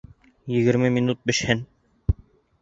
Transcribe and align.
Егерме 0.53 0.89
минут 0.95 1.21
бешһен 1.31 1.63